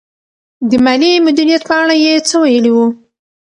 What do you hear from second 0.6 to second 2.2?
د مالي مدیریت په اړه یې